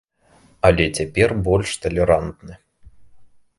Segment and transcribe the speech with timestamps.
[0.69, 2.53] Але цяпер больш талерантны.